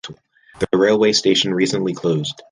[0.57, 2.33] The rail way station recently closed.